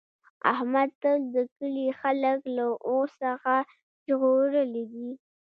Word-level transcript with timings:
احمد 0.53 0.89
تل 1.01 1.19
د 1.35 1.37
کلي 1.57 1.87
خلک 2.01 2.39
له 2.57 2.65
اور 2.89 3.05
څخه 3.21 3.55
ژغورلي 4.07 4.83
دي. 4.93 5.11